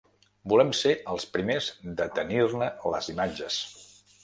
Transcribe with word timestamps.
Volem 0.53 0.71
ser 0.77 0.93
els 1.15 1.27
primers 1.35 1.67
de 2.01 2.09
tenir-ne 2.17 2.73
les 2.95 3.13
imatges. 3.17 3.63